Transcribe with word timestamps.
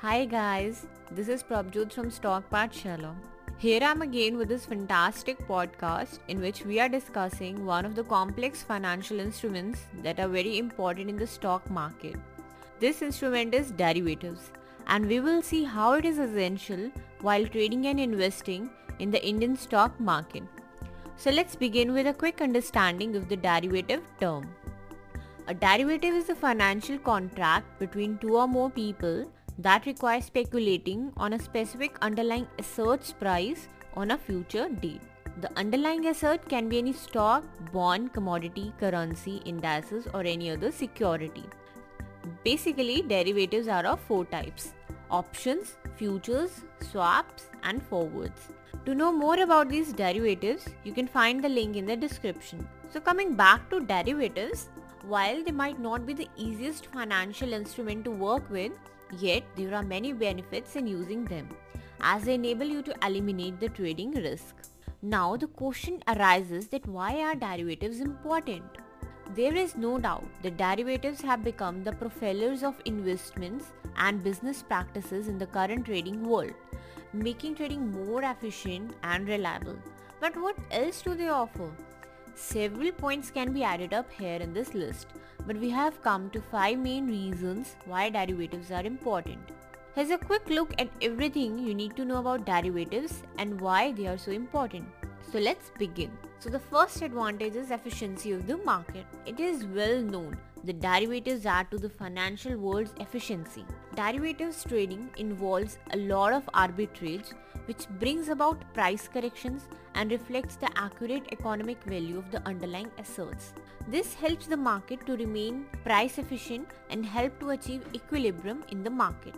Hi 0.00 0.26
guys, 0.26 0.86
this 1.10 1.26
is 1.26 1.42
Prabjot 1.42 1.92
from 1.92 2.08
Stock 2.08 2.48
Pathshala. 2.50 3.16
Here 3.56 3.80
I 3.82 3.90
am 3.90 4.02
again 4.02 4.36
with 4.38 4.48
this 4.48 4.64
fantastic 4.64 5.40
podcast 5.48 6.20
in 6.28 6.40
which 6.40 6.64
we 6.64 6.78
are 6.78 6.88
discussing 6.88 7.66
one 7.66 7.84
of 7.84 7.96
the 7.96 8.04
complex 8.04 8.62
financial 8.62 9.18
instruments 9.18 9.80
that 10.04 10.20
are 10.20 10.28
very 10.28 10.56
important 10.56 11.10
in 11.10 11.16
the 11.16 11.26
stock 11.26 11.68
market. 11.68 12.14
This 12.78 13.02
instrument 13.02 13.54
is 13.54 13.72
derivatives 13.72 14.52
and 14.86 15.04
we 15.04 15.18
will 15.18 15.42
see 15.42 15.64
how 15.64 15.94
it 15.94 16.04
is 16.04 16.20
essential 16.20 16.92
while 17.20 17.44
trading 17.46 17.88
and 17.88 17.98
investing 17.98 18.70
in 19.00 19.10
the 19.10 19.26
Indian 19.26 19.56
stock 19.56 19.98
market. 19.98 20.44
So 21.16 21.32
let's 21.32 21.56
begin 21.56 21.92
with 21.92 22.06
a 22.06 22.14
quick 22.14 22.40
understanding 22.40 23.16
of 23.16 23.28
the 23.28 23.36
derivative 23.36 24.04
term. 24.20 24.48
A 25.48 25.54
derivative 25.54 26.14
is 26.14 26.28
a 26.28 26.36
financial 26.36 26.98
contract 26.98 27.80
between 27.80 28.16
two 28.18 28.36
or 28.36 28.46
more 28.46 28.70
people 28.70 29.26
that 29.58 29.86
requires 29.86 30.24
speculating 30.24 31.12
on 31.16 31.32
a 31.32 31.38
specific 31.38 31.96
underlying 32.00 32.46
asset's 32.58 33.12
price 33.12 33.68
on 33.94 34.12
a 34.12 34.18
future 34.18 34.68
date. 34.68 35.00
The 35.40 35.50
underlying 35.56 36.06
asset 36.06 36.48
can 36.48 36.68
be 36.68 36.78
any 36.78 36.92
stock, 36.92 37.44
bond, 37.72 38.12
commodity, 38.12 38.72
currency, 38.78 39.36
indices 39.44 40.06
or 40.14 40.22
any 40.22 40.50
other 40.50 40.70
security. 40.70 41.44
Basically, 42.44 43.02
derivatives 43.02 43.68
are 43.68 43.86
of 43.86 44.00
four 44.00 44.24
types. 44.24 44.74
Options, 45.10 45.76
futures, 45.96 46.62
swaps 46.80 47.50
and 47.62 47.82
forwards. 47.82 48.48
To 48.84 48.94
know 48.94 49.12
more 49.12 49.40
about 49.40 49.68
these 49.68 49.92
derivatives, 49.92 50.66
you 50.84 50.92
can 50.92 51.06
find 51.06 51.42
the 51.42 51.48
link 51.48 51.76
in 51.76 51.86
the 51.86 51.96
description. 51.96 52.66
So 52.90 53.00
coming 53.00 53.34
back 53.34 53.70
to 53.70 53.80
derivatives, 53.80 54.68
while 55.02 55.42
they 55.42 55.52
might 55.52 55.78
not 55.78 56.06
be 56.06 56.14
the 56.14 56.28
easiest 56.36 56.86
financial 56.86 57.52
instrument 57.52 58.04
to 58.04 58.10
work 58.10 58.48
with, 58.50 58.72
yet 59.18 59.44
there 59.56 59.74
are 59.74 59.82
many 59.82 60.12
benefits 60.12 60.76
in 60.76 60.86
using 60.86 61.24
them 61.24 61.48
as 62.00 62.24
they 62.24 62.34
enable 62.34 62.66
you 62.66 62.82
to 62.82 62.94
eliminate 63.06 63.58
the 63.60 63.68
trading 63.68 64.12
risk. 64.12 64.54
Now 65.02 65.36
the 65.36 65.46
question 65.46 66.02
arises 66.08 66.68
that 66.68 66.86
why 66.86 67.22
are 67.22 67.34
derivatives 67.34 68.00
important? 68.00 68.64
There 69.34 69.54
is 69.54 69.76
no 69.76 69.98
doubt 69.98 70.24
that 70.42 70.56
derivatives 70.56 71.20
have 71.20 71.44
become 71.44 71.84
the 71.84 71.92
propellers 71.92 72.62
of 72.62 72.80
investments 72.84 73.66
and 73.96 74.24
business 74.24 74.62
practices 74.62 75.28
in 75.28 75.38
the 75.38 75.46
current 75.46 75.84
trading 75.84 76.24
world, 76.24 76.54
making 77.12 77.56
trading 77.56 77.90
more 77.92 78.22
efficient 78.22 78.94
and 79.02 79.28
reliable. 79.28 79.76
But 80.20 80.36
what 80.36 80.56
else 80.70 81.02
do 81.02 81.14
they 81.14 81.28
offer? 81.28 81.70
Several 82.40 82.92
points 82.92 83.32
can 83.32 83.52
be 83.52 83.64
added 83.64 83.92
up 83.92 84.12
here 84.12 84.36
in 84.36 84.54
this 84.54 84.72
list, 84.72 85.08
but 85.44 85.56
we 85.56 85.68
have 85.70 86.00
come 86.02 86.30
to 86.30 86.40
5 86.40 86.78
main 86.78 87.08
reasons 87.08 87.74
why 87.84 88.10
derivatives 88.10 88.70
are 88.70 88.84
important. 88.86 89.40
Here's 89.96 90.10
a 90.10 90.18
quick 90.18 90.48
look 90.48 90.72
at 90.78 90.88
everything 91.02 91.58
you 91.58 91.74
need 91.74 91.96
to 91.96 92.04
know 92.04 92.18
about 92.18 92.46
derivatives 92.46 93.24
and 93.38 93.60
why 93.60 93.90
they 93.90 94.06
are 94.06 94.16
so 94.16 94.30
important. 94.30 94.86
So 95.32 95.40
let's 95.40 95.72
begin. 95.78 96.12
So 96.38 96.48
the 96.48 96.60
first 96.60 97.02
advantage 97.02 97.56
is 97.56 97.72
efficiency 97.72 98.30
of 98.30 98.46
the 98.46 98.58
market. 98.58 99.04
It 99.26 99.40
is 99.40 99.66
well 99.66 100.00
known 100.00 100.38
the 100.62 100.72
derivatives 100.72 101.44
add 101.44 101.70
to 101.72 101.76
the 101.76 101.90
financial 101.90 102.56
world's 102.56 102.94
efficiency. 103.00 103.64
Derivatives 103.96 104.64
trading 104.64 105.10
involves 105.16 105.78
a 105.92 105.96
lot 105.96 106.32
of 106.32 106.46
arbitrage 106.54 107.32
which 107.66 107.88
brings 107.98 108.28
about 108.28 108.62
price 108.74 109.08
corrections 109.08 109.66
and 109.98 110.12
reflects 110.12 110.56
the 110.56 110.70
accurate 110.76 111.30
economic 111.32 111.82
value 111.92 112.18
of 112.18 112.30
the 112.30 112.40
underlying 112.48 112.90
assets. 112.98 113.52
This 113.88 114.14
helps 114.14 114.46
the 114.46 114.56
market 114.56 115.04
to 115.06 115.16
remain 115.16 115.64
price 115.84 116.18
efficient 116.18 116.68
and 116.90 117.04
help 117.04 117.38
to 117.40 117.50
achieve 117.50 117.86
equilibrium 117.94 118.64
in 118.70 118.84
the 118.84 118.90
market. 118.90 119.34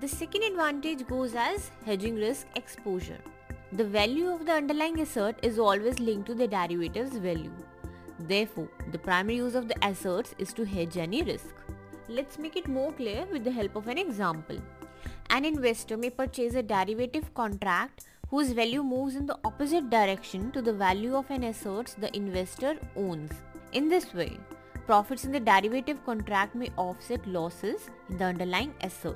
The 0.00 0.08
second 0.08 0.42
advantage 0.42 1.06
goes 1.06 1.34
as 1.34 1.70
hedging 1.86 2.16
risk 2.16 2.46
exposure. 2.54 3.20
The 3.72 3.84
value 3.84 4.28
of 4.28 4.44
the 4.46 4.52
underlying 4.52 5.00
asset 5.00 5.38
is 5.42 5.58
always 5.58 5.98
linked 5.98 6.26
to 6.26 6.34
the 6.34 6.46
derivative's 6.46 7.16
value. 7.16 7.52
Therefore, 8.18 8.68
the 8.92 8.98
primary 8.98 9.36
use 9.36 9.54
of 9.54 9.68
the 9.68 9.84
assets 9.84 10.34
is 10.38 10.52
to 10.52 10.64
hedge 10.64 10.98
any 10.98 11.22
risk. 11.22 11.54
Let's 12.08 12.38
make 12.38 12.56
it 12.56 12.68
more 12.68 12.92
clear 12.92 13.26
with 13.32 13.44
the 13.44 13.50
help 13.50 13.76
of 13.76 13.88
an 13.88 13.98
example. 13.98 14.58
An 15.30 15.44
investor 15.44 15.96
may 15.96 16.10
purchase 16.10 16.54
a 16.54 16.62
derivative 16.62 17.32
contract 17.34 18.04
whose 18.34 18.50
value 18.50 18.82
moves 18.82 19.14
in 19.14 19.26
the 19.26 19.38
opposite 19.44 19.88
direction 19.90 20.50
to 20.50 20.60
the 20.60 20.72
value 20.72 21.14
of 21.14 21.28
an 21.30 21.44
asset 21.44 21.94
the 22.04 22.08
investor 22.16 22.72
owns. 22.96 23.30
In 23.72 23.88
this 23.88 24.12
way, 24.12 24.40
profits 24.88 25.24
in 25.24 25.30
the 25.30 25.38
derivative 25.38 26.04
contract 26.04 26.56
may 26.56 26.68
offset 26.76 27.24
losses 27.28 27.86
in 28.08 28.18
the 28.18 28.24
underlying 28.24 28.74
asset. 28.80 29.14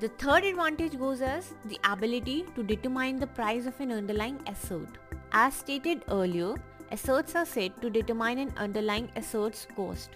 The 0.00 0.08
third 0.08 0.44
advantage 0.44 0.98
goes 0.98 1.22
as 1.22 1.54
the 1.64 1.80
ability 1.84 2.44
to 2.54 2.62
determine 2.62 3.18
the 3.18 3.28
price 3.28 3.64
of 3.64 3.80
an 3.80 3.92
underlying 3.92 4.38
asset. 4.46 5.00
As 5.32 5.54
stated 5.54 6.04
earlier, 6.10 6.52
assets 6.92 7.34
are 7.34 7.46
said 7.46 7.80
to 7.80 7.88
determine 7.88 8.40
an 8.40 8.52
underlying 8.58 9.10
asset's 9.16 9.66
cost. 9.74 10.10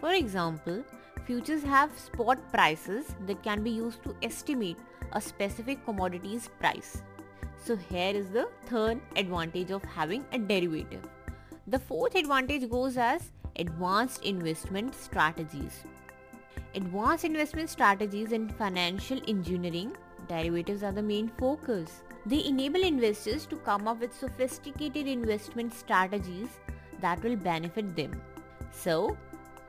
For 0.00 0.12
example, 0.12 0.84
Futures 1.30 1.62
have 1.62 1.96
spot 1.96 2.38
prices 2.52 3.14
that 3.26 3.40
can 3.42 3.62
be 3.62 3.70
used 3.70 4.02
to 4.02 4.16
estimate 4.20 4.78
a 5.12 5.20
specific 5.20 5.84
commodity's 5.84 6.48
price. 6.58 7.02
So 7.62 7.76
here 7.76 8.14
is 8.14 8.30
the 8.30 8.48
third 8.66 9.00
advantage 9.16 9.70
of 9.70 9.84
having 9.84 10.24
a 10.32 10.38
derivative. 10.38 11.02
The 11.66 11.78
fourth 11.78 12.14
advantage 12.14 12.68
goes 12.70 12.96
as 12.96 13.32
advanced 13.56 14.24
investment 14.24 14.94
strategies. 14.94 15.84
Advanced 16.74 17.24
investment 17.24 17.68
strategies 17.68 18.32
in 18.32 18.48
financial 18.48 19.20
engineering, 19.28 19.96
derivatives 20.28 20.82
are 20.82 20.92
the 20.92 21.02
main 21.02 21.28
focus. 21.38 22.02
They 22.24 22.44
enable 22.46 22.82
investors 22.82 23.44
to 23.46 23.56
come 23.56 23.86
up 23.88 24.00
with 24.00 24.18
sophisticated 24.18 25.06
investment 25.06 25.74
strategies 25.74 26.48
that 27.00 27.22
will 27.22 27.36
benefit 27.36 27.94
them. 27.94 28.20
So, 28.72 29.16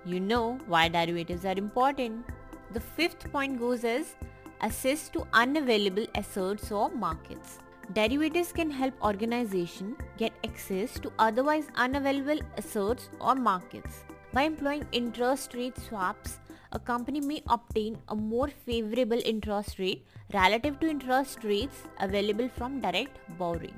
you 0.06 0.20
know 0.20 0.60
why 0.68 0.88
derivatives 0.88 1.46
are 1.46 1.58
important. 1.58 2.26
The 2.72 2.80
fifth 2.80 3.32
point 3.32 3.60
goes 3.60 3.84
as 3.84 4.16
access 4.62 5.10
to 5.10 5.28
unavailable 5.34 6.08
assets 6.16 6.72
or 6.72 6.90
markets. 6.90 7.60
Derivatives 7.94 8.54
can 8.54 8.70
help 8.72 8.94
organization 9.04 9.98
get 10.18 10.32
access 10.46 10.98
to 11.00 11.12
otherwise 11.20 11.66
unavailable 11.76 12.40
assets 12.58 13.10
or 13.20 13.36
markets. 13.36 14.06
By 14.32 14.44
employing 14.44 14.86
interest 14.94 15.56
rate 15.56 15.78
swaps, 15.78 16.40
a 16.72 16.80
company 16.80 17.20
may 17.20 17.42
obtain 17.50 17.98
a 18.08 18.16
more 18.16 18.48
favorable 18.48 19.20
interest 19.26 19.78
rate 19.78 20.06
relative 20.34 20.80
to 20.80 20.90
interest 20.90 21.44
rates 21.44 21.82
available 22.00 22.48
from 22.48 22.80
direct 22.80 23.18
borrowing. 23.38 23.76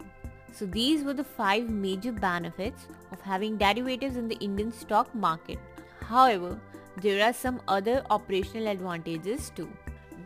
So 0.51 0.67
these 0.67 1.03
were 1.03 1.13
the 1.13 1.23
five 1.23 1.69
major 1.69 2.11
benefits 2.11 2.87
of 3.11 3.19
having 3.21 3.57
derivatives 3.57 4.17
in 4.17 4.27
the 4.27 4.35
Indian 4.35 4.71
stock 4.71 5.15
market. 5.15 5.57
However, 6.01 6.59
there 7.01 7.25
are 7.25 7.33
some 7.33 7.61
other 7.67 8.03
operational 8.11 8.67
advantages 8.67 9.51
too. 9.55 9.69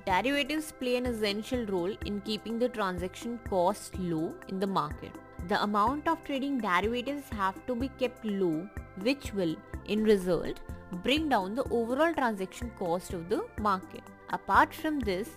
Derivatives 0.08 0.72
play 0.72 0.96
an 0.96 1.06
essential 1.06 1.66
role 1.66 1.94
in 2.06 2.22
keeping 2.22 2.58
the 2.58 2.70
transaction 2.70 3.42
cost 3.50 4.00
low 4.00 4.34
in 4.48 4.58
the 4.58 4.66
market. 4.66 5.12
The 5.50 5.62
amount 5.62 6.08
of 6.08 6.24
trading 6.24 6.60
derivatives 6.60 7.28
have 7.32 7.58
to 7.68 7.76
be 7.76 7.90
kept 8.00 8.24
low 8.24 8.70
which 9.02 9.34
will, 9.34 9.58
in 9.90 10.06
result, 10.06 10.62
bring 11.04 11.28
down 11.28 11.56
the 11.56 11.66
overall 11.72 12.14
transaction 12.14 12.72
cost 12.80 13.12
of 13.12 13.28
the 13.28 13.44
market. 13.60 14.02
Apart 14.30 14.74
from 14.74 15.02
this, 15.02 15.28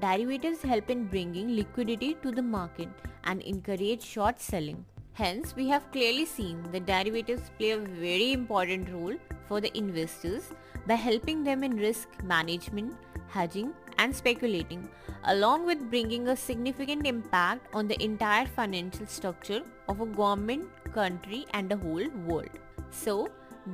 derivatives 0.00 0.62
help 0.62 0.88
in 0.88 1.04
bringing 1.04 1.54
liquidity 1.54 2.16
to 2.22 2.30
the 2.30 2.48
market 2.56 2.88
and 3.24 3.42
encourage 3.42 4.02
short 4.02 4.40
selling. 4.40 4.86
Hence, 5.12 5.54
we 5.54 5.68
have 5.68 5.92
clearly 5.92 6.24
seen 6.24 6.62
that 6.72 6.86
derivatives 6.86 7.50
play 7.58 7.72
a 7.72 7.78
very 7.78 8.32
important 8.32 8.88
role 8.90 9.16
for 9.48 9.60
the 9.60 9.76
investors 9.76 10.44
by 10.86 10.94
helping 10.94 11.44
them 11.44 11.62
in 11.62 11.76
risk 11.76 12.08
management, 12.24 12.94
hedging 13.28 13.74
and 13.98 14.14
speculating 14.14 14.88
along 15.24 15.64
with 15.64 15.88
bringing 15.90 16.28
a 16.28 16.36
significant 16.36 17.06
impact 17.06 17.66
on 17.72 17.88
the 17.88 18.02
entire 18.02 18.46
financial 18.46 19.06
structure 19.06 19.62
of 19.88 20.00
a 20.00 20.06
government, 20.06 20.68
country 20.92 21.46
and 21.54 21.68
the 21.68 21.76
whole 21.76 22.08
world. 22.26 22.58
So, 22.90 23.28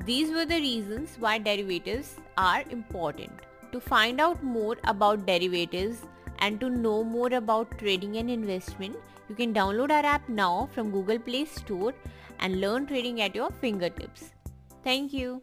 these 0.05 0.31
were 0.31 0.45
the 0.45 0.61
reasons 0.61 1.17
why 1.19 1.39
derivatives 1.39 2.17
are 2.39 2.63
important. 2.71 3.33
To 3.73 3.81
find 3.81 4.21
out 4.21 4.43
more 4.43 4.77
about 4.85 5.27
derivatives 5.27 6.03
and 6.39 6.61
to 6.61 6.71
know 6.71 7.03
more 7.05 7.33
about 7.35 7.79
trading 7.79 8.17
and 8.17 8.31
investment, 8.31 8.97
you 9.29 9.35
can 9.35 9.53
download 9.53 9.91
our 9.91 10.05
app 10.05 10.29
now 10.29 10.69
from 10.73 10.91
Google 10.91 11.19
Play 11.19 11.45
Store 11.45 11.93
and 12.39 12.61
learn 12.61 12.87
trading 12.87 13.21
at 13.21 13.35
your 13.35 13.51
fingertips. 13.61 14.33
Thank 14.83 15.13
you. 15.13 15.41